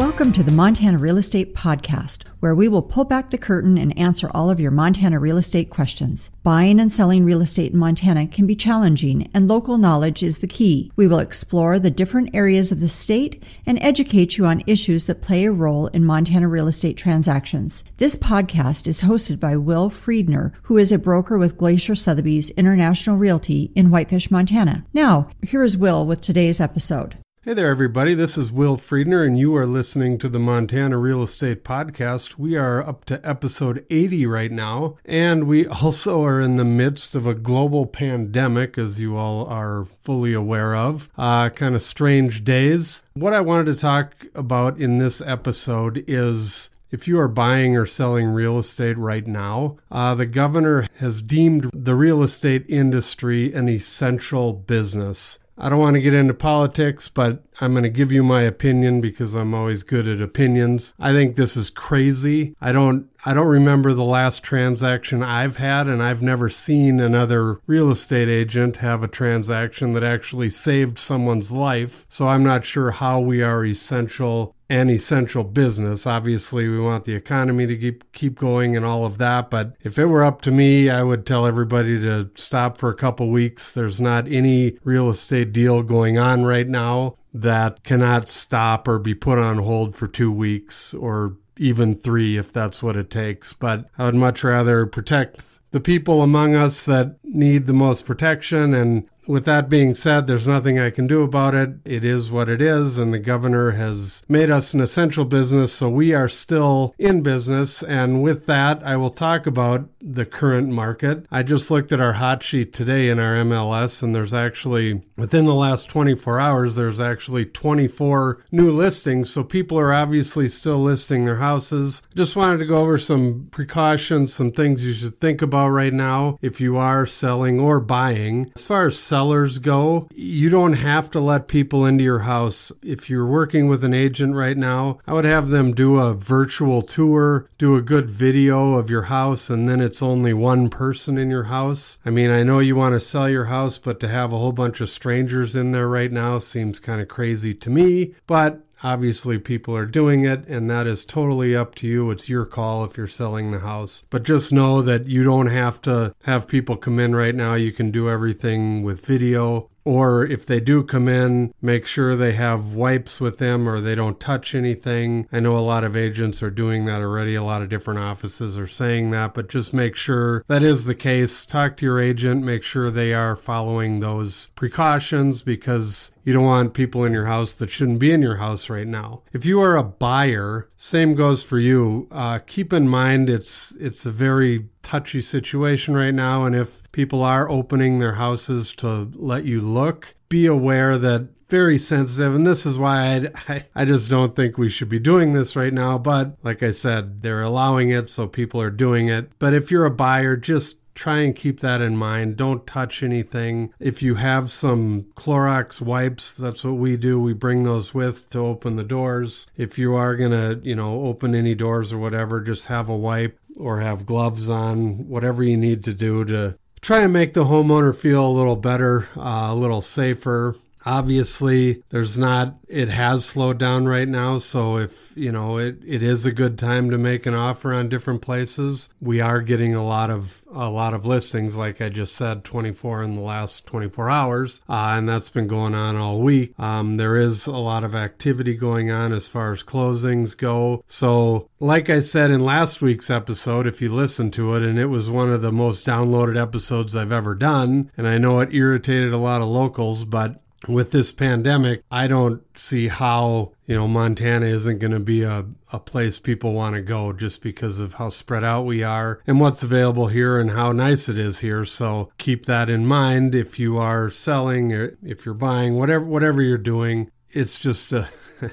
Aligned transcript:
Welcome 0.00 0.32
to 0.32 0.42
the 0.42 0.50
Montana 0.50 0.96
Real 0.96 1.18
Estate 1.18 1.54
Podcast, 1.54 2.22
where 2.40 2.54
we 2.54 2.68
will 2.68 2.80
pull 2.80 3.04
back 3.04 3.28
the 3.28 3.36
curtain 3.36 3.76
and 3.76 3.96
answer 3.98 4.30
all 4.32 4.48
of 4.48 4.58
your 4.58 4.70
Montana 4.70 5.18
real 5.18 5.36
estate 5.36 5.68
questions. 5.68 6.30
Buying 6.42 6.80
and 6.80 6.90
selling 6.90 7.22
real 7.22 7.42
estate 7.42 7.74
in 7.74 7.78
Montana 7.78 8.26
can 8.26 8.46
be 8.46 8.56
challenging, 8.56 9.30
and 9.34 9.46
local 9.46 9.76
knowledge 9.76 10.22
is 10.22 10.38
the 10.38 10.46
key. 10.46 10.90
We 10.96 11.06
will 11.06 11.18
explore 11.18 11.78
the 11.78 11.90
different 11.90 12.34
areas 12.34 12.72
of 12.72 12.80
the 12.80 12.88
state 12.88 13.44
and 13.66 13.78
educate 13.82 14.38
you 14.38 14.46
on 14.46 14.62
issues 14.66 15.04
that 15.04 15.20
play 15.20 15.44
a 15.44 15.52
role 15.52 15.88
in 15.88 16.06
Montana 16.06 16.48
real 16.48 16.68
estate 16.68 16.96
transactions. 16.96 17.84
This 17.98 18.16
podcast 18.16 18.86
is 18.86 19.02
hosted 19.02 19.38
by 19.38 19.58
Will 19.58 19.90
Friedner, 19.90 20.54
who 20.62 20.78
is 20.78 20.92
a 20.92 20.98
broker 20.98 21.36
with 21.36 21.58
Glacier 21.58 21.94
Sotheby's 21.94 22.48
International 22.52 23.18
Realty 23.18 23.70
in 23.74 23.90
Whitefish, 23.90 24.30
Montana. 24.30 24.86
Now, 24.94 25.28
here 25.42 25.62
is 25.62 25.76
Will 25.76 26.06
with 26.06 26.22
today's 26.22 26.58
episode. 26.58 27.18
Hey 27.42 27.54
there, 27.54 27.70
everybody. 27.70 28.12
This 28.12 28.36
is 28.36 28.52
Will 28.52 28.76
Friedner, 28.76 29.26
and 29.26 29.38
you 29.38 29.56
are 29.56 29.64
listening 29.64 30.18
to 30.18 30.28
the 30.28 30.38
Montana 30.38 30.98
Real 30.98 31.22
Estate 31.22 31.64
Podcast. 31.64 32.36
We 32.36 32.54
are 32.54 32.86
up 32.86 33.06
to 33.06 33.26
episode 33.26 33.82
80 33.88 34.26
right 34.26 34.52
now, 34.52 34.98
and 35.06 35.44
we 35.44 35.66
also 35.66 36.22
are 36.22 36.38
in 36.38 36.56
the 36.56 36.66
midst 36.66 37.14
of 37.14 37.26
a 37.26 37.32
global 37.32 37.86
pandemic, 37.86 38.76
as 38.76 39.00
you 39.00 39.16
all 39.16 39.46
are 39.46 39.86
fully 40.00 40.34
aware 40.34 40.76
of. 40.76 41.08
Uh, 41.16 41.48
kind 41.48 41.74
of 41.74 41.82
strange 41.82 42.44
days. 42.44 43.04
What 43.14 43.32
I 43.32 43.40
wanted 43.40 43.74
to 43.74 43.80
talk 43.80 44.26
about 44.34 44.78
in 44.78 44.98
this 44.98 45.22
episode 45.22 46.04
is 46.06 46.68
if 46.90 47.08
you 47.08 47.18
are 47.18 47.28
buying 47.28 47.74
or 47.74 47.86
selling 47.86 48.28
real 48.28 48.58
estate 48.58 48.98
right 48.98 49.26
now, 49.26 49.78
uh, 49.90 50.14
the 50.14 50.26
governor 50.26 50.86
has 50.96 51.22
deemed 51.22 51.70
the 51.72 51.94
real 51.94 52.22
estate 52.22 52.66
industry 52.68 53.50
an 53.54 53.70
essential 53.70 54.52
business. 54.52 55.38
I 55.60 55.68
don't 55.68 55.78
want 55.78 55.94
to 55.94 56.00
get 56.00 56.14
into 56.14 56.32
politics, 56.32 57.08
but 57.10 57.42
I'm 57.60 57.72
going 57.72 57.82
to 57.82 57.90
give 57.90 58.10
you 58.10 58.22
my 58.22 58.42
opinion 58.42 59.02
because 59.02 59.34
I'm 59.34 59.52
always 59.52 59.82
good 59.82 60.08
at 60.08 60.20
opinions. 60.22 60.94
I 60.98 61.12
think 61.12 61.36
this 61.36 61.56
is 61.56 61.68
crazy. 61.68 62.56
I 62.60 62.72
don't 62.72 63.08
I 63.26 63.34
don't 63.34 63.46
remember 63.46 63.92
the 63.92 64.02
last 64.02 64.42
transaction 64.42 65.22
I've 65.22 65.58
had 65.58 65.86
and 65.86 66.02
I've 66.02 66.22
never 66.22 66.48
seen 66.48 67.00
another 67.00 67.60
real 67.66 67.90
estate 67.90 68.30
agent 68.30 68.76
have 68.76 69.02
a 69.02 69.08
transaction 69.08 69.92
that 69.92 70.02
actually 70.02 70.48
saved 70.48 70.98
someone's 70.98 71.52
life. 71.52 72.06
So 72.08 72.28
I'm 72.28 72.42
not 72.42 72.64
sure 72.64 72.92
how 72.92 73.20
we 73.20 73.42
are 73.42 73.64
essential 73.64 74.56
an 74.70 74.88
essential 74.88 75.42
business. 75.42 76.06
Obviously, 76.06 76.68
we 76.68 76.78
want 76.78 77.04
the 77.04 77.14
economy 77.14 77.66
to 77.66 77.76
keep 77.76 78.10
keep 78.12 78.38
going 78.38 78.76
and 78.76 78.86
all 78.86 79.04
of 79.04 79.18
that, 79.18 79.50
but 79.50 79.74
if 79.82 79.98
it 79.98 80.06
were 80.06 80.22
up 80.22 80.40
to 80.42 80.50
me, 80.50 80.88
I 80.88 81.02
would 81.02 81.26
tell 81.26 81.44
everybody 81.44 82.00
to 82.00 82.30
stop 82.36 82.78
for 82.78 82.88
a 82.88 82.94
couple 82.94 83.28
weeks. 83.30 83.74
There's 83.74 84.00
not 84.00 84.28
any 84.28 84.78
real 84.84 85.10
estate 85.10 85.52
deal 85.52 85.82
going 85.82 86.18
on 86.18 86.44
right 86.44 86.68
now 86.68 87.16
that 87.34 87.82
cannot 87.82 88.28
stop 88.28 88.86
or 88.86 89.00
be 89.00 89.14
put 89.14 89.38
on 89.38 89.58
hold 89.58 89.96
for 89.96 90.06
2 90.06 90.30
weeks 90.30 90.94
or 90.94 91.36
even 91.56 91.96
3 91.96 92.38
if 92.38 92.52
that's 92.52 92.82
what 92.82 92.96
it 92.96 93.10
takes. 93.10 93.52
But 93.52 93.86
I 93.98 94.04
would 94.04 94.14
much 94.14 94.44
rather 94.44 94.86
protect 94.86 95.42
the 95.72 95.80
people 95.80 96.22
among 96.22 96.54
us 96.54 96.84
that 96.84 97.16
need 97.24 97.66
the 97.66 97.72
most 97.72 98.04
protection 98.04 98.72
and 98.72 99.08
with 99.30 99.44
that 99.44 99.68
being 99.68 99.94
said, 99.94 100.26
there's 100.26 100.48
nothing 100.48 100.80
I 100.80 100.90
can 100.90 101.06
do 101.06 101.22
about 101.22 101.54
it. 101.54 101.70
It 101.84 102.04
is 102.04 102.32
what 102.32 102.48
it 102.48 102.60
is, 102.60 102.98
and 102.98 103.14
the 103.14 103.18
governor 103.20 103.70
has 103.70 104.24
made 104.28 104.50
us 104.50 104.74
an 104.74 104.80
essential 104.80 105.24
business, 105.24 105.72
so 105.72 105.88
we 105.88 106.12
are 106.12 106.28
still 106.28 106.96
in 106.98 107.22
business. 107.22 107.82
And 107.84 108.24
with 108.24 108.46
that, 108.46 108.82
I 108.82 108.96
will 108.96 109.10
talk 109.10 109.46
about 109.46 109.88
the 110.00 110.26
current 110.26 110.70
market. 110.70 111.26
I 111.30 111.44
just 111.44 111.70
looked 111.70 111.92
at 111.92 112.00
our 112.00 112.14
hot 112.14 112.42
sheet 112.42 112.72
today 112.72 113.08
in 113.08 113.20
our 113.20 113.36
MLS, 113.36 114.02
and 114.02 114.14
there's 114.14 114.34
actually, 114.34 115.02
within 115.16 115.44
the 115.44 115.54
last 115.54 115.88
24 115.88 116.40
hours, 116.40 116.74
there's 116.74 117.00
actually 117.00 117.44
24 117.44 118.42
new 118.50 118.72
listings. 118.72 119.30
So 119.30 119.44
people 119.44 119.78
are 119.78 119.92
obviously 119.92 120.48
still 120.48 120.78
listing 120.78 121.24
their 121.24 121.36
houses. 121.36 122.02
Just 122.16 122.34
wanted 122.34 122.58
to 122.58 122.66
go 122.66 122.80
over 122.80 122.98
some 122.98 123.46
precautions, 123.52 124.34
some 124.34 124.50
things 124.50 124.84
you 124.84 124.92
should 124.92 125.20
think 125.20 125.40
about 125.40 125.68
right 125.68 125.94
now 125.94 126.36
if 126.42 126.60
you 126.60 126.76
are 126.76 127.06
selling 127.06 127.60
or 127.60 127.78
buying. 127.78 128.50
As 128.56 128.64
far 128.64 128.86
as 128.86 128.98
sellers 129.20 129.58
go, 129.58 130.08
you 130.14 130.48
don't 130.48 130.72
have 130.72 131.10
to 131.10 131.20
let 131.20 131.46
people 131.46 131.84
into 131.84 132.02
your 132.02 132.20
house. 132.20 132.72
If 132.82 133.10
you're 133.10 133.26
working 133.26 133.68
with 133.68 133.84
an 133.84 133.92
agent 133.92 134.34
right 134.34 134.56
now, 134.56 134.98
I 135.06 135.12
would 135.12 135.26
have 135.26 135.48
them 135.48 135.74
do 135.74 135.98
a 135.98 136.14
virtual 136.14 136.80
tour, 136.80 137.46
do 137.58 137.76
a 137.76 137.82
good 137.82 138.08
video 138.08 138.76
of 138.76 138.88
your 138.88 139.02
house, 139.02 139.50
and 139.50 139.68
then 139.68 139.82
it's 139.82 140.00
only 140.00 140.32
one 140.32 140.70
person 140.70 141.18
in 141.18 141.28
your 141.28 141.44
house. 141.44 141.98
I 142.02 142.08
mean, 142.08 142.30
I 142.30 142.42
know 142.42 142.60
you 142.60 142.76
want 142.76 142.94
to 142.94 143.00
sell 143.00 143.28
your 143.28 143.44
house, 143.44 143.76
but 143.76 144.00
to 144.00 144.08
have 144.08 144.32
a 144.32 144.38
whole 144.38 144.52
bunch 144.52 144.80
of 144.80 144.88
strangers 144.88 145.54
in 145.54 145.72
there 145.72 145.86
right 145.86 146.10
now 146.10 146.38
seems 146.38 146.80
kind 146.80 147.02
of 147.02 147.08
crazy 147.08 147.52
to 147.52 147.68
me. 147.68 148.14
But 148.26 148.62
Obviously, 148.82 149.38
people 149.38 149.76
are 149.76 149.86
doing 149.86 150.24
it, 150.24 150.46
and 150.48 150.70
that 150.70 150.86
is 150.86 151.04
totally 151.04 151.54
up 151.54 151.74
to 151.76 151.86
you. 151.86 152.10
It's 152.10 152.28
your 152.28 152.46
call 152.46 152.84
if 152.84 152.96
you're 152.96 153.06
selling 153.06 153.50
the 153.50 153.60
house. 153.60 154.04
But 154.10 154.22
just 154.22 154.52
know 154.52 154.82
that 154.82 155.06
you 155.06 155.22
don't 155.22 155.48
have 155.48 155.80
to 155.82 156.14
have 156.24 156.48
people 156.48 156.76
come 156.76 156.98
in 156.98 157.14
right 157.14 157.34
now. 157.34 157.54
You 157.54 157.72
can 157.72 157.90
do 157.90 158.08
everything 158.08 158.82
with 158.82 159.04
video. 159.04 159.69
Or 159.84 160.24
if 160.24 160.46
they 160.46 160.60
do 160.60 160.82
come 160.82 161.08
in, 161.08 161.54
make 161.62 161.86
sure 161.86 162.14
they 162.14 162.32
have 162.32 162.74
wipes 162.74 163.20
with 163.20 163.38
them 163.38 163.68
or 163.68 163.80
they 163.80 163.94
don't 163.94 164.20
touch 164.20 164.54
anything. 164.54 165.26
I 165.32 165.40
know 165.40 165.56
a 165.56 165.60
lot 165.60 165.84
of 165.84 165.96
agents 165.96 166.42
are 166.42 166.50
doing 166.50 166.84
that 166.84 167.00
already. 167.00 167.34
A 167.34 167.42
lot 167.42 167.62
of 167.62 167.68
different 167.68 168.00
offices 168.00 168.58
are 168.58 168.66
saying 168.66 169.10
that, 169.12 169.34
but 169.34 169.48
just 169.48 169.72
make 169.72 169.96
sure 169.96 170.44
that 170.48 170.62
is 170.62 170.84
the 170.84 170.94
case. 170.94 171.46
Talk 171.46 171.76
to 171.78 171.86
your 171.86 172.00
agent, 172.00 172.44
make 172.44 172.62
sure 172.62 172.90
they 172.90 173.14
are 173.14 173.36
following 173.36 174.00
those 174.00 174.48
precautions 174.54 175.42
because 175.42 176.12
you 176.24 176.32
don't 176.32 176.44
want 176.44 176.74
people 176.74 177.04
in 177.04 177.12
your 177.12 177.26
house 177.26 177.54
that 177.54 177.70
shouldn't 177.70 177.98
be 177.98 178.12
in 178.12 178.22
your 178.22 178.36
house 178.36 178.68
right 178.68 178.86
now. 178.86 179.22
If 179.32 179.44
you 179.44 179.60
are 179.60 179.76
a 179.76 179.82
buyer, 179.82 180.68
same 180.76 181.14
goes 181.14 181.42
for 181.42 181.58
you. 181.58 182.08
Uh, 182.10 182.38
keep 182.38 182.72
in 182.72 182.88
mind 182.88 183.30
it's 183.30 183.74
it's 183.76 184.04
a 184.04 184.10
very 184.10 184.68
touchy 184.90 185.22
situation 185.22 185.94
right 185.94 186.12
now, 186.12 186.44
and 186.44 186.56
if 186.56 186.82
people 186.90 187.22
are 187.22 187.48
opening 187.48 188.00
their 188.00 188.14
houses 188.14 188.72
to 188.72 189.08
let 189.14 189.44
you 189.44 189.60
look, 189.60 190.16
be 190.28 190.46
aware 190.46 190.98
that 190.98 191.28
very 191.48 191.78
sensitive 191.78 192.34
and 192.34 192.46
this 192.46 192.64
is 192.64 192.78
why 192.78 193.28
I, 193.48 193.64
I 193.74 193.84
just 193.84 194.08
don't 194.08 194.36
think 194.36 194.56
we 194.56 194.68
should 194.68 194.88
be 194.88 195.00
doing 195.00 195.32
this 195.32 195.56
right 195.56 195.72
now 195.72 195.98
but 195.98 196.36
like 196.44 196.62
i 196.62 196.70
said 196.70 197.22
they're 197.22 197.42
allowing 197.42 197.90
it 197.90 198.08
so 198.08 198.28
people 198.28 198.60
are 198.60 198.70
doing 198.70 199.08
it 199.08 199.32
but 199.40 199.52
if 199.52 199.68
you're 199.68 199.84
a 199.84 199.90
buyer 199.90 200.36
just 200.36 200.76
try 201.00 201.20
and 201.20 201.34
keep 201.34 201.60
that 201.60 201.80
in 201.80 201.96
mind. 201.96 202.36
Don't 202.36 202.66
touch 202.66 203.02
anything. 203.02 203.72
If 203.80 204.02
you 204.02 204.16
have 204.16 204.50
some 204.50 205.04
Clorox 205.14 205.80
wipes, 205.80 206.36
that's 206.36 206.62
what 206.62 206.74
we 206.74 206.98
do. 206.98 207.18
We 207.18 207.32
bring 207.32 207.64
those 207.64 207.94
with 207.94 208.28
to 208.30 208.40
open 208.40 208.76
the 208.76 208.84
doors. 208.84 209.46
If 209.56 209.78
you 209.78 209.94
are 209.94 210.14
going 210.14 210.32
to, 210.32 210.60
you 210.62 210.74
know, 210.74 211.06
open 211.06 211.34
any 211.34 211.54
doors 211.54 211.90
or 211.92 211.98
whatever, 211.98 212.42
just 212.42 212.66
have 212.66 212.90
a 212.90 212.96
wipe 212.96 213.39
or 213.56 213.80
have 213.80 214.06
gloves 214.06 214.48
on, 214.48 215.08
whatever 215.08 215.42
you 215.42 215.56
need 215.56 215.84
to 215.84 215.94
do 215.94 216.24
to 216.24 216.56
try 216.80 217.00
and 217.00 217.12
make 217.12 217.34
the 217.34 217.44
homeowner 217.44 217.94
feel 217.94 218.26
a 218.26 218.30
little 218.30 218.56
better, 218.56 219.08
uh, 219.16 219.48
a 219.50 219.54
little 219.54 219.80
safer. 219.80 220.56
Obviously, 220.86 221.82
there's 221.90 222.18
not, 222.18 222.56
it 222.68 222.88
has 222.88 223.24
slowed 223.24 223.58
down 223.58 223.86
right 223.86 224.08
now. 224.08 224.38
So 224.38 224.78
if, 224.78 225.16
you 225.16 225.32
know, 225.32 225.58
it, 225.58 225.78
it 225.86 226.02
is 226.02 226.24
a 226.24 226.32
good 226.32 226.58
time 226.58 226.90
to 226.90 226.98
make 226.98 227.26
an 227.26 227.34
offer 227.34 227.72
on 227.72 227.88
different 227.88 228.22
places. 228.22 228.88
We 229.00 229.20
are 229.20 229.40
getting 229.40 229.74
a 229.74 229.84
lot 229.84 230.10
of, 230.10 230.44
a 230.52 230.70
lot 230.70 230.94
of 230.94 231.06
listings, 231.06 231.56
like 231.56 231.80
I 231.80 231.88
just 231.88 232.14
said, 232.14 232.44
24 232.44 233.02
in 233.02 233.16
the 233.16 233.20
last 233.20 233.66
24 233.66 234.10
hours. 234.10 234.60
Uh, 234.68 234.94
and 234.96 235.08
that's 235.08 235.30
been 235.30 235.46
going 235.46 235.74
on 235.74 235.96
all 235.96 236.20
week. 236.20 236.58
Um, 236.58 236.96
there 236.96 237.16
is 237.16 237.46
a 237.46 237.52
lot 237.52 237.84
of 237.84 237.94
activity 237.94 238.56
going 238.56 238.90
on 238.90 239.12
as 239.12 239.28
far 239.28 239.52
as 239.52 239.62
closings 239.62 240.36
go. 240.36 240.84
So, 240.88 241.48
like 241.58 241.90
I 241.90 242.00
said 242.00 242.30
in 242.30 242.40
last 242.40 242.80
week's 242.80 243.10
episode, 243.10 243.66
if 243.66 243.82
you 243.82 243.92
listen 243.94 244.30
to 244.32 244.54
it, 244.54 244.62
and 244.62 244.78
it 244.78 244.86
was 244.86 245.10
one 245.10 245.30
of 245.30 245.42
the 245.42 245.52
most 245.52 245.86
downloaded 245.86 246.40
episodes 246.40 246.96
I've 246.96 247.12
ever 247.12 247.34
done, 247.34 247.90
and 247.96 248.06
I 248.08 248.18
know 248.18 248.40
it 248.40 248.54
irritated 248.54 249.12
a 249.12 249.18
lot 249.18 249.42
of 249.42 249.48
locals, 249.48 250.04
but 250.04 250.40
with 250.68 250.90
this 250.90 251.12
pandemic, 251.12 251.82
I 251.90 252.06
don't 252.06 252.42
see 252.58 252.88
how, 252.88 253.52
you 253.66 253.74
know, 253.74 253.88
Montana 253.88 254.46
isn't 254.46 254.78
going 254.78 254.92
to 254.92 255.00
be 255.00 255.22
a, 255.22 255.46
a 255.72 255.78
place 255.78 256.18
people 256.18 256.52
want 256.52 256.74
to 256.74 256.82
go 256.82 257.12
just 257.12 257.42
because 257.42 257.78
of 257.78 257.94
how 257.94 258.10
spread 258.10 258.44
out 258.44 258.66
we 258.66 258.82
are 258.82 259.20
and 259.26 259.40
what's 259.40 259.62
available 259.62 260.08
here 260.08 260.38
and 260.38 260.50
how 260.50 260.72
nice 260.72 261.08
it 261.08 261.18
is 261.18 261.38
here. 261.38 261.64
So 261.64 262.12
keep 262.18 262.46
that 262.46 262.68
in 262.68 262.86
mind 262.86 263.34
if 263.34 263.58
you 263.58 263.78
are 263.78 264.10
selling 264.10 264.70
if 265.02 265.24
you're 265.24 265.34
buying, 265.34 265.76
whatever, 265.76 266.04
whatever 266.04 266.42
you're 266.42 266.58
doing. 266.58 267.10
It's 267.30 267.58
just 267.58 267.92
a. 267.92 268.08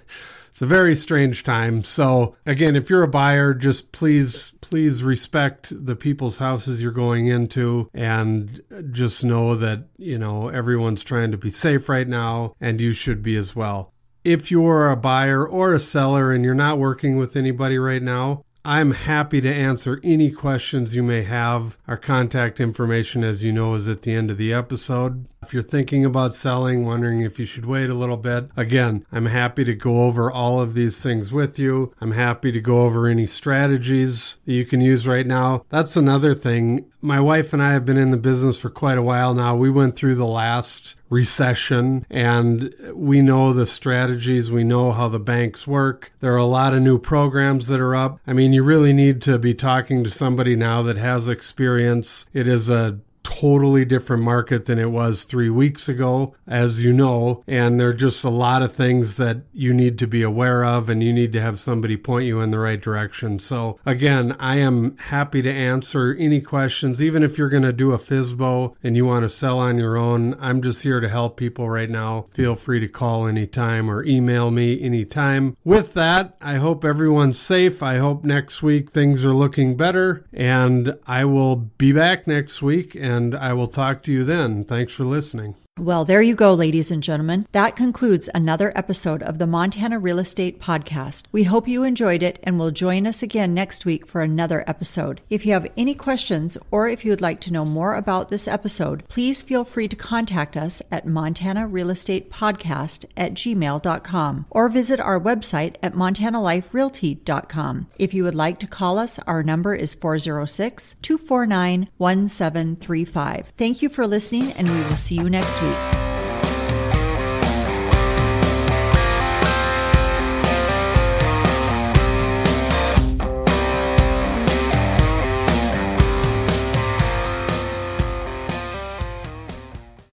it's 0.57 0.63
a 0.63 0.65
very 0.65 0.95
strange 0.95 1.43
time. 1.43 1.83
So 1.83 2.35
again, 2.47 2.75
if 2.75 2.89
you're 2.89 3.03
a 3.03 3.07
buyer, 3.07 3.53
just 3.53 3.91
please, 3.91 4.55
please 4.59 5.03
respect 5.03 5.71
the 5.71 5.95
people's 5.95 6.39
houses 6.39 6.81
you're 6.81 6.91
going 6.91 7.27
into 7.27 7.91
and 7.93 8.63
just 8.89 9.23
know 9.23 9.53
that, 9.53 9.83
you 9.99 10.17
know, 10.17 10.47
everyone's 10.47 11.03
trying 11.03 11.29
to 11.29 11.37
be 11.37 11.51
safe 11.51 11.87
right 11.87 12.07
now 12.07 12.55
and 12.59 12.81
you 12.81 12.93
should 12.93 13.21
be 13.21 13.35
as 13.35 13.55
well. 13.55 13.93
If 14.23 14.49
you're 14.49 14.89
a 14.89 14.97
buyer 14.97 15.47
or 15.47 15.75
a 15.75 15.79
seller 15.79 16.31
and 16.31 16.43
you're 16.43 16.55
not 16.55 16.79
working 16.79 17.17
with 17.17 17.35
anybody 17.35 17.77
right 17.77 18.01
now, 18.01 18.43
I'm 18.65 18.93
happy 18.93 19.39
to 19.41 19.53
answer 19.53 20.01
any 20.03 20.31
questions 20.31 20.95
you 20.95 21.03
may 21.03 21.21
have. 21.21 21.77
Our 21.87 21.97
contact 21.97 22.59
information, 22.59 23.23
as 23.23 23.43
you 23.43 23.53
know, 23.53 23.75
is 23.75 23.87
at 23.87 24.01
the 24.01 24.13
end 24.13 24.31
of 24.31 24.37
the 24.37 24.53
episode. 24.53 25.27
If 25.47 25.53
you're 25.53 25.63
thinking 25.63 26.03
about 26.03 26.33
selling, 26.33 26.85
wondering 26.85 27.21
if 27.21 27.39
you 27.39 27.45
should 27.45 27.63
wait 27.63 27.89
a 27.89 27.93
little 27.93 28.17
bit, 28.17 28.49
again, 28.57 29.05
I'm 29.13 29.27
happy 29.27 29.63
to 29.63 29.73
go 29.73 30.01
over 30.01 30.29
all 30.29 30.59
of 30.59 30.73
these 30.73 31.01
things 31.01 31.31
with 31.31 31.57
you. 31.57 31.93
I'm 32.01 32.11
happy 32.11 32.51
to 32.51 32.59
go 32.59 32.81
over 32.81 33.07
any 33.07 33.27
strategies 33.27 34.39
that 34.45 34.51
you 34.51 34.65
can 34.65 34.81
use 34.81 35.07
right 35.07 35.25
now. 35.25 35.63
That's 35.69 35.95
another 35.95 36.35
thing. 36.35 36.91
My 36.99 37.21
wife 37.21 37.53
and 37.53 37.63
I 37.63 37.71
have 37.71 37.85
been 37.85 37.95
in 37.95 38.11
the 38.11 38.17
business 38.17 38.59
for 38.59 38.69
quite 38.69 38.97
a 38.97 39.01
while 39.01 39.33
now. 39.33 39.55
We 39.55 39.69
went 39.69 39.95
through 39.95 40.15
the 40.15 40.25
last 40.25 40.95
recession 41.09 42.05
and 42.09 42.73
we 42.93 43.21
know 43.21 43.53
the 43.53 43.67
strategies. 43.67 44.51
We 44.51 44.65
know 44.65 44.91
how 44.91 45.07
the 45.07 45.17
banks 45.17 45.65
work. 45.65 46.11
There 46.19 46.33
are 46.33 46.35
a 46.35 46.45
lot 46.45 46.73
of 46.73 46.81
new 46.81 46.99
programs 46.99 47.67
that 47.67 47.79
are 47.79 47.95
up. 47.95 48.19
I 48.27 48.33
mean, 48.33 48.51
you 48.51 48.63
really 48.63 48.91
need 48.91 49.21
to 49.21 49.39
be 49.39 49.53
talking 49.53 50.03
to 50.03 50.09
somebody 50.09 50.57
now 50.57 50.83
that 50.83 50.97
has 50.97 51.29
experience. 51.29 52.25
It 52.33 52.49
is 52.49 52.69
a 52.69 52.99
totally 53.39 53.85
different 53.85 54.23
market 54.23 54.65
than 54.65 54.79
it 54.79 54.89
was 54.89 55.23
three 55.23 55.49
weeks 55.49 55.87
ago, 55.87 56.33
as 56.47 56.83
you 56.83 56.91
know. 56.91 57.43
And 57.47 57.79
there 57.79 57.89
are 57.89 57.93
just 57.93 58.23
a 58.23 58.29
lot 58.29 58.61
of 58.61 58.73
things 58.73 59.17
that 59.17 59.37
you 59.53 59.73
need 59.73 59.99
to 59.99 60.07
be 60.07 60.23
aware 60.23 60.65
of, 60.65 60.89
and 60.89 61.03
you 61.03 61.13
need 61.13 61.33
to 61.33 61.41
have 61.41 61.59
somebody 61.59 61.97
point 61.97 62.25
you 62.25 62.39
in 62.39 62.51
the 62.51 62.59
right 62.59 62.81
direction. 62.81 63.39
So, 63.39 63.79
again, 63.85 64.35
I 64.39 64.57
am 64.57 64.97
happy 64.97 65.41
to 65.41 65.51
answer 65.51 66.15
any 66.17 66.41
questions, 66.41 67.01
even 67.01 67.23
if 67.23 67.37
you're 67.37 67.49
going 67.49 67.63
to 67.63 67.73
do 67.73 67.93
a 67.93 67.97
FSBO 67.97 68.75
and 68.83 68.95
you 68.95 69.05
want 69.05 69.23
to 69.23 69.29
sell 69.29 69.59
on 69.59 69.77
your 69.77 69.97
own. 69.97 70.35
I'm 70.39 70.61
just 70.61 70.83
here 70.83 70.99
to 70.99 71.09
help 71.09 71.37
people 71.37 71.69
right 71.69 71.89
now. 71.89 72.25
Feel 72.33 72.55
free 72.55 72.79
to 72.79 72.87
call 72.87 73.27
anytime 73.27 73.89
or 73.89 74.03
email 74.03 74.51
me 74.51 74.81
anytime. 74.81 75.57
With 75.63 75.93
that, 75.93 76.37
I 76.41 76.55
hope 76.55 76.83
everyone's 76.83 77.39
safe. 77.39 77.83
I 77.83 77.97
hope 77.97 78.23
next 78.23 78.63
week 78.63 78.91
things 78.91 79.23
are 79.23 79.33
looking 79.33 79.77
better, 79.77 80.25
and 80.33 80.97
I 81.05 81.25
will 81.25 81.55
be 81.55 81.91
back 81.91 82.27
next 82.27 82.61
week. 82.61 82.95
And 82.95 83.26
and 83.27 83.35
I 83.35 83.51
will 83.51 83.67
talk 83.67 84.03
to 84.03 84.11
you 84.11 84.23
then. 84.23 84.63
Thanks 84.63 84.93
for 84.93 85.03
listening. 85.03 85.55
Well, 85.79 86.05
there 86.05 86.23
you 86.23 86.33
go, 86.33 86.55
ladies 86.55 86.89
and 86.89 87.03
gentlemen. 87.03 87.45
That 87.51 87.75
concludes 87.75 88.29
another 88.33 88.71
episode 88.75 89.21
of 89.21 89.37
the 89.37 89.45
Montana 89.45 89.99
Real 89.99 90.17
Estate 90.17 90.59
Podcast. 90.59 91.25
We 91.31 91.43
hope 91.43 91.67
you 91.67 91.83
enjoyed 91.83 92.23
it 92.23 92.39
and 92.41 92.57
will 92.57 92.71
join 92.71 93.05
us 93.05 93.21
again 93.21 93.53
next 93.53 93.85
week 93.85 94.07
for 94.07 94.21
another 94.21 94.63
episode. 94.65 95.21
If 95.29 95.45
you 95.45 95.53
have 95.53 95.67
any 95.77 95.93
questions 95.93 96.57
or 96.71 96.89
if 96.89 97.05
you 97.05 97.11
would 97.11 97.21
like 97.21 97.39
to 97.41 97.53
know 97.53 97.63
more 97.63 97.93
about 97.93 98.29
this 98.29 98.47
episode, 98.47 99.07
please 99.07 99.43
feel 99.43 99.63
free 99.63 99.87
to 99.87 99.95
contact 99.95 100.57
us 100.57 100.81
at 100.91 101.05
Montana 101.05 101.67
Real 101.67 101.91
Estate 101.91 102.31
Podcast 102.31 103.05
at 103.15 103.35
gmail.com 103.35 104.45
or 104.49 104.69
visit 104.69 104.99
our 104.99 105.19
website 105.19 105.75
at 105.83 105.93
montanaliferealty.com. 105.93 107.87
If 107.99 108.15
you 108.15 108.23
would 108.23 108.33
like 108.33 108.59
to 108.59 108.67
call 108.67 108.97
us, 108.97 109.19
our 109.19 109.43
number 109.43 109.75
is 109.75 109.93
406 109.93 110.95
249 111.03 111.87
1735. 111.97 113.53
Thank 113.55 113.83
you 113.83 113.89
for 113.89 114.07
listening, 114.07 114.51
and 114.53 114.67
we 114.67 114.81
will 114.81 114.95
see 114.95 115.15
you 115.15 115.29
next 115.29 115.61
week 115.61 115.66
week. 115.67 115.96